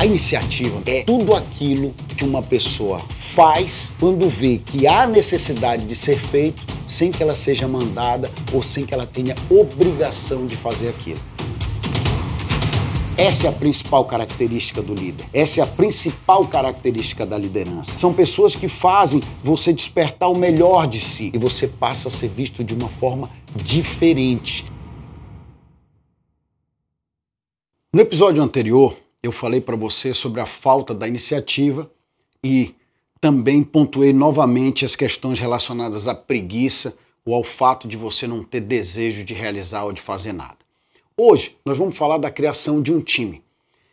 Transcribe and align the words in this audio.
A 0.00 0.06
iniciativa 0.06 0.80
é 0.86 1.02
tudo 1.02 1.36
aquilo 1.36 1.92
que 2.16 2.24
uma 2.24 2.42
pessoa 2.42 3.00
faz 3.34 3.92
quando 4.00 4.30
vê 4.30 4.56
que 4.56 4.86
há 4.86 5.06
necessidade 5.06 5.84
de 5.84 5.94
ser 5.94 6.18
feito 6.18 6.62
sem 6.86 7.10
que 7.10 7.22
ela 7.22 7.34
seja 7.34 7.68
mandada 7.68 8.30
ou 8.50 8.62
sem 8.62 8.86
que 8.86 8.94
ela 8.94 9.06
tenha 9.06 9.34
obrigação 9.50 10.46
de 10.46 10.56
fazer 10.56 10.88
aquilo. 10.88 11.20
Essa 13.14 13.46
é 13.46 13.50
a 13.50 13.52
principal 13.52 14.06
característica 14.06 14.80
do 14.80 14.94
líder. 14.94 15.26
Essa 15.34 15.60
é 15.60 15.62
a 15.62 15.66
principal 15.66 16.46
característica 16.46 17.26
da 17.26 17.36
liderança. 17.36 17.92
São 17.98 18.14
pessoas 18.14 18.56
que 18.56 18.68
fazem 18.68 19.20
você 19.44 19.70
despertar 19.70 20.30
o 20.30 20.38
melhor 20.38 20.86
de 20.86 21.02
si 21.02 21.30
e 21.34 21.36
você 21.36 21.68
passa 21.68 22.08
a 22.08 22.10
ser 22.10 22.28
visto 22.28 22.64
de 22.64 22.72
uma 22.72 22.88
forma 22.88 23.28
diferente. 23.54 24.64
No 27.92 28.00
episódio 28.00 28.42
anterior, 28.42 28.96
eu 29.22 29.32
falei 29.32 29.60
para 29.60 29.76
você 29.76 30.14
sobre 30.14 30.40
a 30.40 30.46
falta 30.46 30.94
da 30.94 31.06
iniciativa 31.06 31.90
e 32.42 32.74
também 33.20 33.62
pontuei 33.62 34.12
novamente 34.12 34.84
as 34.84 34.96
questões 34.96 35.38
relacionadas 35.38 36.08
à 36.08 36.14
preguiça 36.14 36.96
ou 37.24 37.34
ao 37.34 37.44
fato 37.44 37.86
de 37.86 37.96
você 37.96 38.26
não 38.26 38.42
ter 38.42 38.60
desejo 38.60 39.22
de 39.22 39.34
realizar 39.34 39.84
ou 39.84 39.92
de 39.92 40.00
fazer 40.00 40.32
nada. 40.32 40.56
Hoje 41.16 41.56
nós 41.64 41.76
vamos 41.76 41.96
falar 41.96 42.16
da 42.16 42.30
criação 42.30 42.80
de 42.80 42.92
um 42.92 43.00
time. 43.00 43.42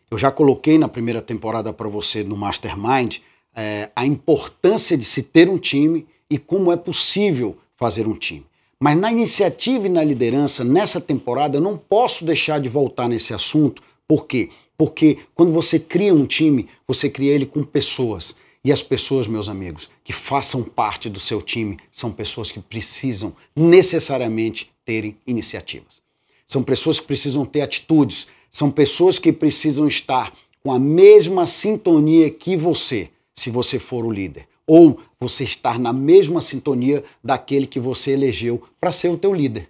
Eu 0.09 0.17
já 0.17 0.31
coloquei 0.31 0.77
na 0.77 0.87
primeira 0.87 1.21
temporada 1.21 1.73
para 1.73 1.89
você 1.89 2.23
no 2.23 2.37
Mastermind 2.37 3.17
é, 3.53 3.89
a 3.93 4.05
importância 4.05 4.97
de 4.97 5.03
se 5.03 5.23
ter 5.23 5.49
um 5.49 5.57
time 5.57 6.07
e 6.29 6.37
como 6.37 6.71
é 6.71 6.77
possível 6.77 7.57
fazer 7.75 8.07
um 8.07 8.15
time. 8.15 8.45
Mas 8.79 8.97
na 8.97 9.11
iniciativa 9.11 9.87
e 9.87 9.89
na 9.89 10.03
liderança, 10.03 10.63
nessa 10.63 11.01
temporada, 11.01 11.57
eu 11.57 11.61
não 11.61 11.77
posso 11.77 12.23
deixar 12.23 12.61
de 12.61 12.69
voltar 12.69 13.09
nesse 13.09 13.33
assunto. 13.33 13.81
Por 14.07 14.25
quê? 14.25 14.51
Porque 14.77 15.19
quando 15.33 15.51
você 15.51 15.79
cria 15.79 16.13
um 16.13 16.25
time, 16.25 16.69
você 16.87 17.09
cria 17.09 17.33
ele 17.33 17.45
com 17.45 17.63
pessoas. 17.63 18.35
E 18.63 18.71
as 18.71 18.81
pessoas, 18.81 19.27
meus 19.27 19.49
amigos, 19.49 19.89
que 20.03 20.13
façam 20.13 20.61
parte 20.61 21.09
do 21.09 21.19
seu 21.19 21.41
time 21.41 21.77
são 21.91 22.11
pessoas 22.11 22.51
que 22.51 22.59
precisam 22.59 23.35
necessariamente 23.55 24.69
terem 24.85 25.17
iniciativas. 25.25 26.01
São 26.45 26.61
pessoas 26.61 26.99
que 26.99 27.07
precisam 27.07 27.45
ter 27.45 27.61
atitudes, 27.61 28.27
são 28.51 28.69
pessoas 28.69 29.17
que 29.17 29.31
precisam 29.31 29.87
estar 29.87 30.33
com 30.63 30.71
a 30.71 30.79
mesma 30.79 31.47
sintonia 31.47 32.29
que 32.29 32.55
você, 32.55 33.09
se 33.33 33.49
você 33.49 33.79
for 33.79 34.05
o 34.05 34.11
líder, 34.11 34.47
ou 34.65 34.99
você 35.19 35.43
estar 35.43 35.79
na 35.79 35.93
mesma 35.93 36.41
sintonia 36.41 37.03
daquele 37.23 37.67
que 37.67 37.79
você 37.79 38.11
elegeu 38.11 38.61
para 38.79 38.91
ser 38.91 39.09
o 39.09 39.17
teu 39.17 39.33
líder. 39.33 39.69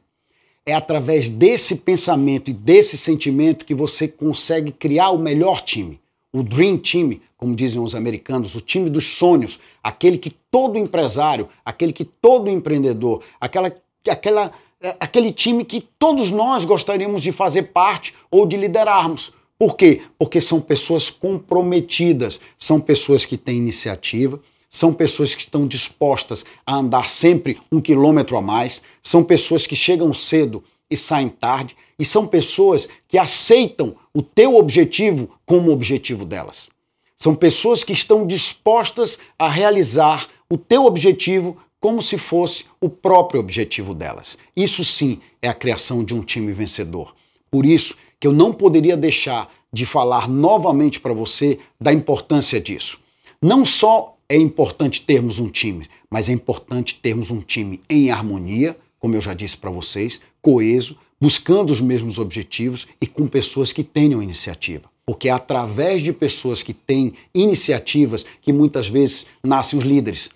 É 0.67 0.73
através 0.73 1.29
desse 1.29 1.77
pensamento 1.77 2.49
e 2.49 2.53
desse 2.53 2.97
sentimento 2.97 3.63
que 3.63 3.73
você 3.73 4.05
consegue 4.05 4.69
criar 4.69 5.11
o 5.11 5.17
melhor 5.17 5.61
time, 5.61 5.97
o 6.33 6.43
dream 6.43 6.77
team, 6.77 7.21
como 7.37 7.55
dizem 7.55 7.81
os 7.81 7.95
americanos, 7.95 8.53
o 8.53 8.59
time 8.59 8.89
dos 8.89 9.15
sonhos, 9.15 9.57
aquele 9.81 10.17
que 10.17 10.29
todo 10.51 10.77
empresário, 10.77 11.47
aquele 11.63 11.93
que 11.93 12.03
todo 12.03 12.49
empreendedor, 12.49 13.23
aquela 13.39 13.73
aquela 14.09 14.51
é, 14.81 14.93
aquele 14.99 15.31
time 15.31 15.63
que 15.63 15.87
todos 15.97 16.31
nós 16.31 16.65
gostaríamos 16.65 17.23
de 17.23 17.31
fazer 17.31 17.63
parte 17.63 18.13
ou 18.29 18.45
de 18.45 18.57
liderarmos. 18.57 19.31
Por 19.57 19.77
quê? 19.77 20.01
Porque 20.19 20.41
são 20.41 20.59
pessoas 20.59 21.09
comprometidas, 21.09 22.41
são 22.59 22.79
pessoas 22.79 23.23
que 23.23 23.37
têm 23.37 23.57
iniciativa, 23.57 24.39
são 24.69 24.93
pessoas 24.93 25.33
que 25.33 25.41
estão 25.41 25.67
dispostas 25.67 26.43
a 26.65 26.75
andar 26.75 27.09
sempre 27.09 27.59
um 27.71 27.81
quilômetro 27.81 28.37
a 28.37 28.41
mais, 28.41 28.81
são 29.01 29.23
pessoas 29.23 29.65
que 29.65 29.75
chegam 29.75 30.13
cedo 30.13 30.63
e 30.89 30.95
saem 30.95 31.29
tarde, 31.29 31.75
e 31.99 32.05
são 32.05 32.27
pessoas 32.27 32.87
que 33.07 33.17
aceitam 33.17 33.95
o 34.13 34.21
teu 34.21 34.55
objetivo 34.55 35.29
como 35.45 35.71
objetivo 35.71 36.25
delas. 36.25 36.69
São 37.15 37.33
pessoas 37.33 37.83
que 37.83 37.93
estão 37.93 38.27
dispostas 38.27 39.17
a 39.39 39.49
realizar 39.49 40.27
o 40.49 40.57
teu 40.57 40.85
objetivo 40.85 41.57
como 41.79 42.01
se 42.01 42.17
fosse 42.17 42.65
o 42.79 42.89
próprio 42.89 43.39
objetivo 43.39 43.93
delas. 43.93 44.37
Isso 44.55 44.85
sim 44.85 45.19
é 45.41 45.47
a 45.47 45.53
criação 45.53 46.03
de 46.03 46.13
um 46.13 46.21
time 46.21 46.53
vencedor. 46.53 47.15
Por 47.49 47.65
isso 47.65 47.95
que 48.19 48.27
eu 48.27 48.33
não 48.33 48.53
poderia 48.53 48.97
deixar 48.97 49.51
de 49.71 49.85
falar 49.85 50.27
novamente 50.27 50.99
para 50.99 51.13
você 51.13 51.59
da 51.79 51.93
importância 51.93 52.59
disso. 52.59 52.99
Não 53.41 53.65
só 53.65 54.16
é 54.29 54.35
importante 54.35 55.01
termos 55.01 55.39
um 55.39 55.49
time, 55.49 55.87
mas 56.09 56.27
é 56.27 56.33
importante 56.33 56.99
termos 57.01 57.31
um 57.31 57.39
time 57.39 57.81
em 57.89 58.11
harmonia, 58.11 58.77
como 58.99 59.15
eu 59.15 59.21
já 59.21 59.33
disse 59.33 59.55
para 59.55 59.69
vocês, 59.69 60.19
coeso, 60.41 60.97
buscando 61.19 61.71
os 61.71 61.79
mesmos 61.79 62.19
objetivos 62.19 62.87
e 63.01 63.07
com 63.07 63.27
pessoas 63.27 63.71
que 63.71 63.83
tenham 63.83 64.21
iniciativa. 64.21 64.89
Porque 65.05 65.29
é 65.29 65.31
através 65.31 66.03
de 66.03 66.11
pessoas 66.11 66.61
que 66.61 66.73
têm 66.73 67.13
iniciativas 67.33 68.25
que 68.41 68.51
muitas 68.51 68.87
vezes 68.87 69.25
nascem 69.41 69.79
os 69.79 69.85
líderes. 69.85 70.29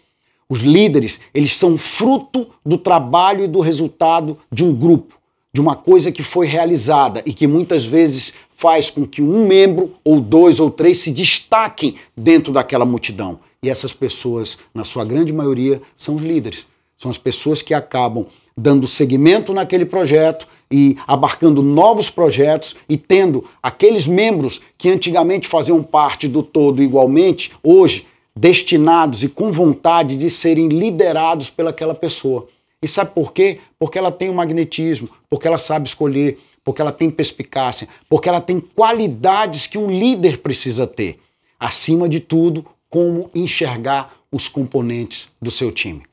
Os 0.48 0.60
líderes, 0.60 1.20
eles 1.34 1.56
são 1.56 1.78
fruto 1.78 2.48
do 2.66 2.78
trabalho 2.78 3.44
e 3.44 3.48
do 3.48 3.60
resultado 3.60 4.38
de 4.52 4.64
um 4.64 4.74
grupo, 4.74 5.16
de 5.54 5.60
uma 5.60 5.76
coisa 5.76 6.12
que 6.12 6.24
foi 6.24 6.48
realizada 6.48 7.22
e 7.26 7.34
que 7.34 7.48
muitas 7.48 7.84
vezes 7.84 8.34
faz 8.56 8.90
com 8.90 9.06
que 9.06 9.22
um 9.22 9.46
membro, 9.46 9.96
ou 10.04 10.22
dois, 10.22 10.60
ou 10.60 10.72
três 10.72 11.00
se 11.00 11.12
destaquem 11.12 11.96
dentro 12.16 12.54
daquela 12.54 12.86
multidão. 12.86 13.40
E 13.64 13.70
essas 13.70 13.94
pessoas, 13.94 14.58
na 14.74 14.84
sua 14.84 15.06
grande 15.06 15.32
maioria, 15.32 15.82
são 15.96 16.16
os 16.16 16.22
líderes. 16.22 16.66
São 16.98 17.12
as 17.12 17.18
pessoas 17.18 17.62
que 17.62 17.76
acabam 17.76 18.26
dando 18.58 18.88
seguimento 18.88 19.54
naquele 19.54 19.86
projeto 19.86 20.48
e 20.70 20.98
abarcando 21.08 21.62
novos 21.62 22.10
projetos 22.10 22.76
e 22.90 22.98
tendo 22.98 23.46
aqueles 23.62 24.08
membros 24.08 24.62
que 24.78 24.90
antigamente 24.90 25.48
faziam 25.48 25.84
parte 25.84 26.28
do 26.28 26.42
todo 26.42 26.82
igualmente, 26.82 27.52
hoje 27.62 28.08
destinados 28.36 29.24
e 29.24 29.28
com 29.28 29.52
vontade 29.52 30.18
de 30.18 30.30
serem 30.30 30.68
liderados 30.68 31.50
pelaquela 31.50 31.94
pessoa. 31.94 32.48
E 32.82 32.88
sabe 32.88 33.12
por 33.14 33.32
quê? 33.32 33.60
Porque 33.78 34.00
ela 34.00 34.12
tem 34.12 34.30
o 34.30 34.32
um 34.32 34.36
magnetismo, 34.36 35.08
porque 35.30 35.48
ela 35.48 35.60
sabe 35.60 35.88
escolher, 35.88 36.40
porque 36.64 36.82
ela 36.82 36.92
tem 36.92 37.12
perspicácia, 37.12 37.88
porque 38.10 38.28
ela 38.28 38.42
tem 38.42 38.60
qualidades 38.60 39.68
que 39.68 39.78
um 39.78 39.92
líder 39.92 40.40
precisa 40.40 40.88
ter. 40.88 41.20
Acima 41.60 42.10
de 42.10 42.20
tudo, 42.20 42.66
como 42.92 43.32
enxergar 43.34 44.16
os 44.32 44.48
componentes 44.48 45.32
do 45.42 45.50
seu 45.50 45.72
time. 45.72 46.04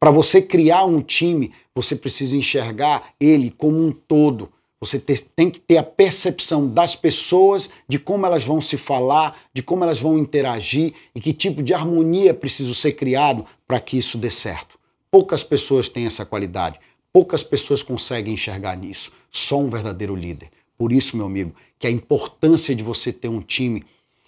Para 0.00 0.10
você 0.10 0.42
criar 0.42 0.84
um 0.84 1.00
time, 1.00 1.52
você 1.72 1.94
precisa 1.94 2.36
enxergar 2.36 3.14
ele 3.20 3.52
como 3.56 3.80
um 3.80 3.92
todo 3.92 4.48
você 4.82 4.98
tem 4.98 5.48
que 5.48 5.60
ter 5.60 5.76
a 5.76 5.82
percepção 5.84 6.68
das 6.68 6.96
pessoas, 6.96 7.70
de 7.88 8.00
como 8.00 8.26
elas 8.26 8.44
vão 8.44 8.60
se 8.60 8.76
falar, 8.76 9.40
de 9.54 9.62
como 9.62 9.84
elas 9.84 10.00
vão 10.00 10.18
interagir 10.18 10.92
e 11.14 11.20
que 11.20 11.32
tipo 11.32 11.62
de 11.62 11.72
harmonia 11.72 12.34
preciso 12.34 12.74
ser 12.74 12.94
criado 12.94 13.46
para 13.64 13.78
que 13.78 13.96
isso 13.96 14.18
dê 14.18 14.28
certo. 14.28 14.76
Poucas 15.08 15.44
pessoas 15.44 15.88
têm 15.88 16.06
essa 16.06 16.26
qualidade, 16.26 16.80
poucas 17.12 17.44
pessoas 17.44 17.80
conseguem 17.80 18.34
enxergar 18.34 18.76
nisso. 18.76 19.12
Só 19.30 19.60
um 19.60 19.70
verdadeiro 19.70 20.16
líder. 20.16 20.50
Por 20.76 20.90
isso, 20.90 21.16
meu 21.16 21.26
amigo, 21.26 21.54
que 21.78 21.86
a 21.86 21.90
importância 21.90 22.74
de 22.74 22.82
você 22.82 23.12
ter 23.12 23.28
um 23.28 23.40
time 23.40 23.84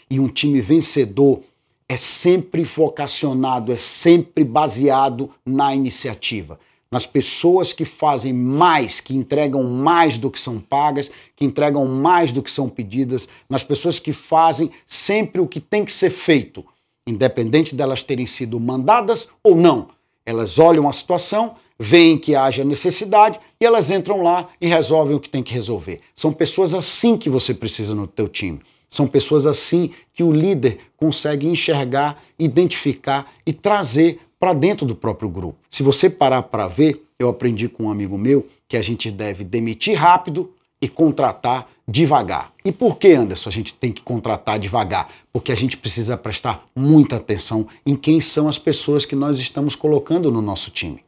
e 0.09 0.21
um 0.21 0.29
time 0.29 0.61
vencedor 0.61 1.43
é 1.89 1.97
sempre 1.97 2.65
vocacionado, 2.65 3.73
é 3.73 3.77
sempre 3.77 4.45
baseado 4.45 5.31
na 5.45 5.75
iniciativa 5.75 6.59
nas 6.95 7.07
pessoas 7.07 7.73
que 7.73 7.85
fazem 7.85 8.33
mais, 8.33 9.01
que 9.01 9.17
entregam 9.17 9.65
mais 9.65 10.17
do 10.17 10.31
que 10.31 10.39
são 10.39 10.61
pagas, 10.61 11.11
que 11.35 11.45
entregam 11.45 11.85
mais 11.87 12.31
do 12.31 12.41
que 12.41 12.53
são 12.53 12.69
pedidas, 12.69 13.27
nas 13.51 13.65
pessoas 13.65 13.99
que 13.99 14.13
fazem 14.13 14.71
sempre 14.87 15.41
o 15.41 15.49
que 15.49 15.59
tem 15.59 15.85
que 15.85 15.93
ser 15.93 16.11
feito, 16.11 16.65
independente 17.05 17.75
delas 17.75 18.05
terem 18.05 18.29
sido 18.29 18.61
mandadas 18.61 19.29
ou 19.43 19.57
não. 19.57 19.89
Elas 20.25 20.57
olham 20.57 20.89
a 20.89 20.93
situação, 20.93 21.57
veem 21.77 22.17
que 22.17 22.37
haja 22.37 22.65
necessidade 22.65 23.41
e 23.61 23.67
elas 23.67 23.91
entram 23.91 24.23
lá 24.23 24.49
e 24.61 24.69
resolvem 24.69 25.17
o 25.17 25.21
que 25.21 25.29
tem 25.29 25.43
que 25.43 25.53
resolver. 25.53 26.01
São 26.15 26.33
pessoas 26.33 26.75
assim 26.75 27.19
que 27.19 27.29
você 27.29 27.53
precisa 27.53 27.93
no 27.93 28.07
teu 28.07 28.29
time. 28.29 28.61
São 28.95 29.09
pessoas 29.09 29.45
assim 29.45 29.91
que 30.13 30.23
o 30.23 30.31
líder 30.31 30.79
consegue 30.97 31.49
enxergar, 31.49 32.23
identificar 32.39 33.33
e 33.45 33.53
trazer 33.53 34.21
para 34.39 34.53
dentro 34.53 34.87
do 34.87 34.95
próprio 34.95 35.29
grupo. 35.29 35.59
Se 35.69 35.83
você 35.83 36.09
parar 36.09 36.45
para 36.45 36.69
ver, 36.69 37.05
eu 37.19 37.29
aprendi 37.29 37.69
com 37.69 37.87
um 37.87 37.91
amigo 37.91 38.17
meu 38.17 38.47
que 38.69 38.77
a 38.77 38.83
gente 38.83 39.11
deve 39.11 39.43
demitir 39.43 39.99
rápido 39.99 40.53
e 40.81 40.87
contratar 40.87 41.69
devagar. 41.89 42.53
E 42.65 42.71
por 42.71 42.97
que, 42.97 43.09
Anderson, 43.09 43.49
a 43.49 43.53
gente 43.53 43.75
tem 43.75 43.91
que 43.91 44.01
contratar 44.01 44.61
devagar? 44.61 45.11
Porque 45.33 45.51
a 45.51 45.57
gente 45.57 45.77
precisa 45.77 46.17
prestar 46.17 46.65
muita 46.77 47.17
atenção 47.17 47.67
em 47.85 47.97
quem 47.97 48.21
são 48.21 48.49
as 48.49 48.59
pessoas 48.59 49.05
que 49.05 49.17
nós 49.17 49.41
estamos 49.41 49.75
colocando 49.75 50.31
no 50.31 50.41
nosso 50.41 50.71
time. 50.71 51.04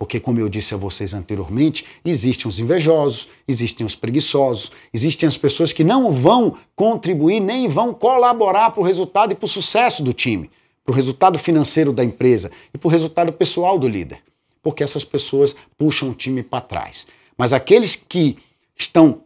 Porque, 0.00 0.18
como 0.18 0.40
eu 0.40 0.48
disse 0.48 0.74
a 0.74 0.78
vocês 0.78 1.14
anteriormente, 1.14 1.84
existem 2.04 2.48
os 2.48 2.58
invejosos, 2.58 3.28
existem 3.46 3.86
os 3.86 3.94
preguiçosos, 3.94 4.72
existem 4.92 5.28
as 5.28 5.36
pessoas 5.36 5.72
que 5.72 5.84
não 5.84 6.10
vão 6.10 6.56
contribuir 6.74 7.38
nem 7.38 7.68
vão 7.68 7.94
colaborar 7.94 8.70
para 8.70 8.80
o 8.80 8.84
resultado 8.84 9.32
e 9.32 9.36
para 9.36 9.44
o 9.44 9.48
sucesso 9.48 10.02
do 10.02 10.12
time 10.12 10.50
para 10.90 10.92
o 10.92 10.96
resultado 10.96 11.38
financeiro 11.38 11.92
da 11.92 12.02
empresa 12.02 12.50
e 12.74 12.78
para 12.78 12.88
o 12.88 12.90
resultado 12.90 13.32
pessoal 13.32 13.78
do 13.78 13.88
líder, 13.88 14.20
porque 14.62 14.82
essas 14.82 15.04
pessoas 15.04 15.54
puxam 15.78 16.10
o 16.10 16.14
time 16.14 16.42
para 16.42 16.60
trás. 16.60 17.06
Mas 17.36 17.52
aqueles 17.52 17.94
que 17.94 18.38
estão 18.76 19.22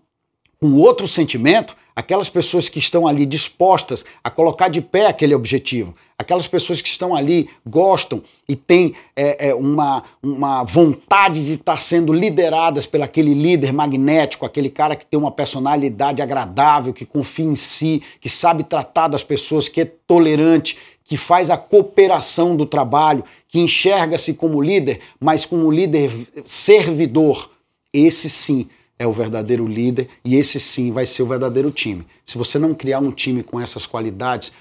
com 0.61 0.75
outro 0.75 1.09
sentimento, 1.09 1.77
aquelas 1.95 2.29
pessoas 2.29 2.69
que 2.69 2.79
estão 2.79 3.07
ali 3.07 3.25
dispostas 3.25 4.05
a 4.23 4.31
colocar 4.31 4.69
de 4.69 4.81
pé 4.81 5.07
aquele 5.07 5.35
objetivo, 5.35 5.95
aquelas 6.19 6.47
pessoas 6.47 6.81
que 6.81 6.89
estão 6.89 7.15
ali, 7.15 7.49
gostam 7.67 8.23
e 8.49 8.57
têm 8.57 8.95
é, 9.15 9.49
é, 9.49 9.55
uma, 9.55 10.05
uma 10.23 10.65
vontade 10.65 11.45
de 11.45 11.55
estar 11.55 11.81
sendo 11.81 12.13
lideradas 12.13 12.87
pelo 12.87 13.05
aquele 13.05 13.35
líder 13.35 13.73
magnético, 13.73 14.47
aquele 14.47 14.71
cara 14.71 14.97
que 14.97 15.07
tem 15.07 15.19
uma 15.19 15.31
personalidade 15.31 16.23
agradável, 16.23 16.93
que 16.93 17.07
confia 17.07 17.45
em 17.45 17.57
si, 17.57 18.03
que 18.21 18.29
sabe 18.29 18.65
tratar 18.65 19.09
das 19.09 19.23
pessoas, 19.23 19.69
que 19.69 19.81
é 19.81 19.85
tolerante, 19.85 20.79
que 21.05 21.17
faz 21.17 21.51
a 21.51 21.57
cooperação 21.57 22.57
do 22.57 22.65
trabalho, 22.65 23.25
que 23.49 23.61
enxerga-se 23.61 24.35
como 24.35 24.63
líder, 24.63 25.01
mas 25.21 25.45
como 25.45 25.71
líder 25.71 26.11
servidor. 26.47 27.51
Esse 27.93 28.29
sim 28.29 28.69
é 28.99 29.07
o 29.07 29.13
verdadeiro 29.13 29.67
líder 29.67 30.09
e 30.25 30.37
esse 30.37 30.61
sim 30.61 30.93
vai 30.93 31.07
ser 31.07 31.23
o 31.23 31.27
verdadeiro 31.27 31.71
time. 31.71 32.07
Se 32.25 32.39
você 32.39 32.59
não 32.59 32.75
criar 32.75 33.01
um 33.01 33.11
time 33.11 33.43
com 33.43 33.61
essas 33.61 33.87
qualidades, 33.87 34.53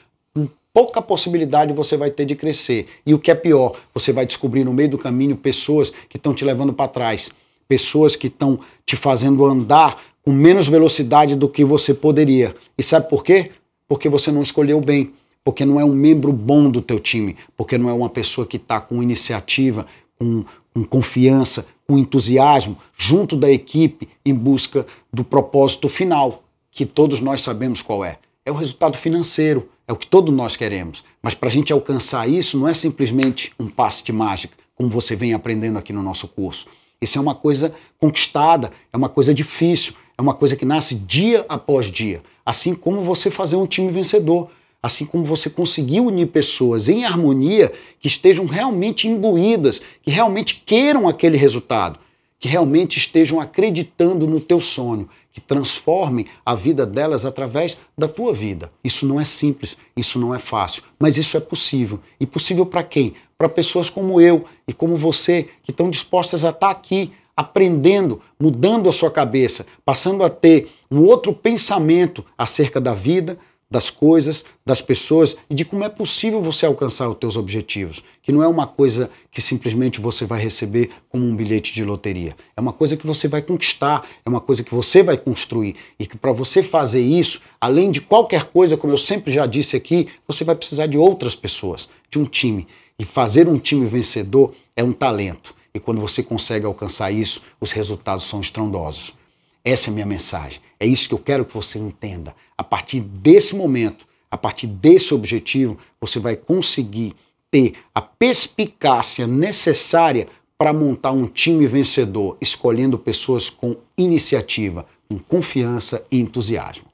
pouca 0.73 1.01
possibilidade 1.01 1.71
você 1.71 1.95
vai 1.95 2.09
ter 2.09 2.25
de 2.25 2.35
crescer. 2.35 2.87
E 3.05 3.13
o 3.13 3.19
que 3.19 3.29
é 3.29 3.35
pior, 3.35 3.79
você 3.93 4.11
vai 4.11 4.25
descobrir 4.25 4.63
no 4.63 4.73
meio 4.73 4.89
do 4.89 4.97
caminho 4.97 5.37
pessoas 5.37 5.91
que 6.09 6.17
estão 6.17 6.33
te 6.33 6.43
levando 6.43 6.73
para 6.73 6.87
trás, 6.87 7.29
pessoas 7.67 8.15
que 8.15 8.27
estão 8.27 8.59
te 8.85 8.95
fazendo 8.95 9.45
andar 9.45 10.01
com 10.23 10.31
menos 10.31 10.67
velocidade 10.67 11.35
do 11.35 11.47
que 11.47 11.63
você 11.63 11.93
poderia. 11.93 12.55
E 12.77 12.81
sabe 12.81 13.09
por 13.09 13.23
quê? 13.23 13.51
Porque 13.87 14.09
você 14.09 14.31
não 14.31 14.41
escolheu 14.41 14.79
bem, 14.81 15.13
porque 15.43 15.65
não 15.65 15.79
é 15.79 15.85
um 15.85 15.93
membro 15.93 16.31
bom 16.31 16.69
do 16.69 16.81
teu 16.81 16.99
time, 16.99 17.35
porque 17.55 17.77
não 17.77 17.89
é 17.89 17.93
uma 17.93 18.09
pessoa 18.09 18.47
que 18.47 18.57
está 18.57 18.79
com 18.81 19.03
iniciativa, 19.03 19.85
com, 20.17 20.45
com 20.73 20.83
confiança, 20.83 21.67
com 21.87 21.97
entusiasmo, 21.97 22.77
junto 22.97 23.35
da 23.35 23.51
equipe 23.51 24.09
em 24.25 24.33
busca 24.33 24.85
do 25.11 25.23
propósito 25.23 25.87
final, 25.87 26.43
que 26.71 26.85
todos 26.85 27.19
nós 27.19 27.41
sabemos 27.41 27.81
qual 27.81 28.03
é. 28.03 28.17
É 28.45 28.51
o 28.51 28.55
resultado 28.55 28.97
financeiro, 28.97 29.69
é 29.87 29.93
o 29.93 29.95
que 29.95 30.07
todos 30.07 30.33
nós 30.33 30.55
queremos. 30.55 31.03
Mas 31.21 31.33
para 31.33 31.49
a 31.49 31.51
gente 31.51 31.71
alcançar 31.71 32.27
isso, 32.27 32.57
não 32.57 32.67
é 32.67 32.73
simplesmente 32.73 33.53
um 33.59 33.67
passe 33.67 34.03
de 34.03 34.11
mágica, 34.11 34.57
como 34.75 34.89
você 34.89 35.15
vem 35.15 35.33
aprendendo 35.33 35.77
aqui 35.77 35.93
no 35.93 36.01
nosso 36.01 36.27
curso. 36.27 36.67
Isso 37.01 37.17
é 37.17 37.21
uma 37.21 37.35
coisa 37.35 37.73
conquistada, 37.99 38.71
é 38.91 38.97
uma 38.97 39.09
coisa 39.09 39.33
difícil, 39.33 39.93
é 40.17 40.21
uma 40.21 40.33
coisa 40.33 40.55
que 40.55 40.65
nasce 40.65 40.95
dia 40.95 41.45
após 41.49 41.91
dia. 41.91 42.23
Assim 42.45 42.73
como 42.73 43.01
você 43.01 43.29
fazer 43.29 43.55
um 43.55 43.67
time 43.67 43.91
vencedor, 43.91 44.49
assim 44.83 45.05
como 45.05 45.23
você 45.23 45.49
conseguir 45.49 46.01
unir 46.01 46.27
pessoas 46.27 46.89
em 46.89 47.05
harmonia 47.05 47.71
que 48.01 48.07
estejam 48.09 48.45
realmente 48.45 49.07
imbuídas, 49.07 49.81
que 50.01 50.11
realmente 50.11 50.61
queiram 50.65 51.07
aquele 51.07 51.37
resultado, 51.37 51.97
que 52.37 52.49
realmente 52.49 52.97
estejam 52.97 53.39
acreditando 53.39 54.27
no 54.27 54.41
teu 54.41 54.59
sonho, 54.59 55.09
que 55.31 55.39
transformem 55.39 56.27
a 56.45 56.53
vida 56.53 56.85
delas 56.85 57.23
através 57.23 57.77
da 57.97 58.09
tua 58.09 58.33
vida. 58.33 58.69
Isso 58.83 59.07
não 59.07 59.21
é 59.21 59.23
simples, 59.23 59.77
isso 59.95 60.19
não 60.19 60.35
é 60.35 60.39
fácil, 60.39 60.83
mas 60.99 61.15
isso 61.15 61.37
é 61.37 61.39
possível. 61.39 62.01
E 62.19 62.25
possível 62.25 62.65
para 62.65 62.83
quem? 62.83 63.13
Para 63.37 63.47
pessoas 63.47 63.89
como 63.89 64.19
eu 64.19 64.43
e 64.67 64.73
como 64.73 64.97
você, 64.97 65.47
que 65.63 65.71
estão 65.71 65.89
dispostas 65.89 66.43
a 66.43 66.49
estar 66.49 66.69
aqui 66.69 67.13
aprendendo, 67.35 68.21
mudando 68.39 68.87
a 68.87 68.93
sua 68.93 69.09
cabeça, 69.09 69.65
passando 69.83 70.23
a 70.23 70.29
ter 70.29 70.69
um 70.91 71.01
outro 71.01 71.33
pensamento 71.33 72.23
acerca 72.37 72.79
da 72.79 72.93
vida, 72.93 73.39
das 73.73 73.89
coisas, 73.89 74.45
das 74.63 74.81
pessoas 74.81 75.35
e 75.49 75.55
de 75.55 75.65
como 75.65 75.83
é 75.83 75.89
possível 75.89 76.39
você 76.39 76.63
alcançar 76.63 77.09
os 77.09 77.17
teus 77.17 77.35
objetivos, 77.35 78.03
que 78.21 78.31
não 78.31 78.43
é 78.43 78.47
uma 78.47 78.67
coisa 78.67 79.09
que 79.31 79.41
simplesmente 79.41 79.99
você 79.99 80.27
vai 80.27 80.39
receber 80.39 80.91
como 81.09 81.25
um 81.25 81.35
bilhete 81.35 81.73
de 81.73 81.83
loteria. 81.83 82.35
É 82.55 82.61
uma 82.61 82.71
coisa 82.71 82.95
que 82.95 83.07
você 83.07 83.27
vai 83.27 83.41
conquistar, 83.41 84.07
é 84.23 84.29
uma 84.29 84.39
coisa 84.39 84.63
que 84.63 84.75
você 84.75 85.01
vai 85.01 85.17
construir 85.17 85.75
e 85.97 86.05
que 86.05 86.15
para 86.15 86.31
você 86.31 86.61
fazer 86.61 87.01
isso, 87.01 87.41
além 87.59 87.89
de 87.89 87.99
qualquer 87.99 88.45
coisa, 88.45 88.77
como 88.77 88.93
eu 88.93 88.97
sempre 88.99 89.33
já 89.33 89.47
disse 89.47 89.75
aqui, 89.75 90.07
você 90.27 90.43
vai 90.43 90.53
precisar 90.53 90.85
de 90.85 90.97
outras 90.99 91.35
pessoas, 91.35 91.89
de 92.11 92.19
um 92.19 92.25
time. 92.25 92.67
E 92.99 93.03
fazer 93.03 93.47
um 93.47 93.57
time 93.57 93.87
vencedor 93.87 94.53
é 94.77 94.83
um 94.83 94.93
talento. 94.93 95.55
E 95.73 95.79
quando 95.79 95.99
você 95.99 96.21
consegue 96.21 96.67
alcançar 96.67 97.09
isso, 97.09 97.41
os 97.59 97.71
resultados 97.71 98.25
são 98.25 98.39
estrondosos. 98.39 99.15
Essa 99.63 99.89
é 99.89 99.91
a 99.91 99.93
minha 99.93 100.05
mensagem. 100.05 100.59
É 100.79 100.85
isso 100.85 101.07
que 101.07 101.13
eu 101.13 101.19
quero 101.19 101.45
que 101.45 101.53
você 101.53 101.79
entenda. 101.79 102.35
A 102.57 102.63
partir 102.63 102.99
desse 102.99 103.55
momento, 103.55 104.05
a 104.29 104.37
partir 104.37 104.67
desse 104.67 105.13
objetivo, 105.13 105.77
você 106.01 106.19
vai 106.19 106.35
conseguir 106.35 107.15
ter 107.49 107.75
a 107.93 108.01
perspicácia 108.01 109.27
necessária 109.27 110.27
para 110.57 110.73
montar 110.73 111.11
um 111.11 111.27
time 111.27 111.67
vencedor, 111.67 112.37
escolhendo 112.41 112.97
pessoas 112.97 113.49
com 113.49 113.77
iniciativa, 113.97 114.85
com 115.07 115.19
confiança 115.19 116.05
e 116.11 116.19
entusiasmo. 116.19 116.85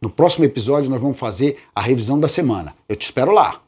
No 0.00 0.10
próximo 0.10 0.44
episódio, 0.44 0.90
nós 0.90 1.00
vamos 1.00 1.18
fazer 1.18 1.58
a 1.74 1.80
revisão 1.80 2.20
da 2.20 2.28
semana. 2.28 2.74
Eu 2.88 2.96
te 2.96 3.02
espero 3.02 3.32
lá. 3.32 3.62